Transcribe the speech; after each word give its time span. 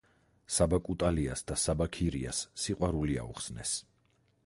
საბა 0.55 0.79
კუტალიას 0.87 1.45
და 1.51 1.59
საბა 1.65 1.89
ქირიას 1.99 2.43
სიყვარული 2.65 3.23
აუხსნეს 3.27 3.81